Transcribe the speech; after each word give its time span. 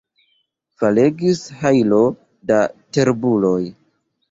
Falegis 0.79 1.43
hajlo 1.59 2.01
da 2.53 2.59
terbuloj. 2.99 3.63